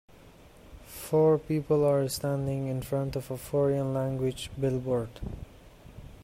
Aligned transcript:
Four 0.87 1.37
people 1.37 1.85
are 1.85 2.09
standing 2.09 2.65
in 2.65 2.81
front 2.81 3.15
of 3.15 3.29
a 3.29 3.37
foreign 3.37 3.93
language 3.93 4.49
billboard. 4.59 5.11